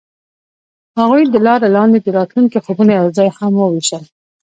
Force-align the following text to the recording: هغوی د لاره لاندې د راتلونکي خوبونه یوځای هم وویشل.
هغوی 0.99 1.23
د 1.29 1.35
لاره 1.45 1.67
لاندې 1.75 1.99
د 2.01 2.07
راتلونکي 2.17 2.57
خوبونه 2.65 2.91
یوځای 2.99 3.29
هم 3.37 3.53
وویشل. 3.57 4.03